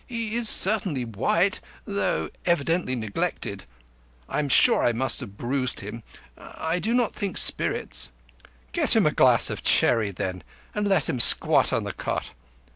[0.07, 3.65] He is certainly white, though evidently neglected.
[4.27, 6.01] I am sure I must have bruised him.
[6.39, 8.09] I do not think spirits—"
[8.71, 10.43] "Get him a glass of sherry, then,
[10.73, 12.31] and let him squat on the cot.